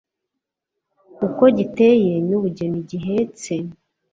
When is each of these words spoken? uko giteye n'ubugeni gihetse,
uko 1.27 1.43
giteye 1.57 2.11
n'ubugeni 2.27 2.79
gihetse, 2.89 3.53